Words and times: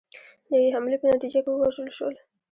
د 0.49 0.51
یوې 0.59 0.69
حملې 0.75 0.97
په 0.99 1.07
نتیجه 1.13 1.39
کې 1.43 1.49
ووژل 1.51 1.87
شول 1.97 2.15